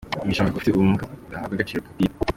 Mugisha 0.23 0.41
avuga 0.41 0.53
ko 0.53 0.57
abafite 0.57 0.77
ubumuga 0.77 1.03
badahabwa 1.09 1.53
agaciro 1.55 1.79
gakwiye. 1.83 2.13